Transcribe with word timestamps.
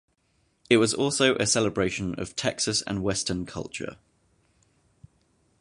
It 0.67 0.77
was 0.77 0.95
also 0.95 1.35
a 1.35 1.45
celebration 1.45 2.19
of 2.19 2.35
Texas 2.35 2.81
and 2.87 3.03
Western 3.03 3.45
culture. 3.45 3.97